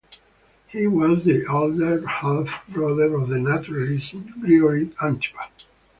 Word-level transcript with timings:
He 0.65 0.87
was 0.87 1.25
the 1.25 1.45
elder 1.47 2.03
half 2.07 2.65
brother 2.67 3.13
of 3.13 3.29
the 3.29 3.37
naturalist 3.37 4.15
Grigore 4.41 4.91
Antipa. 4.99 5.47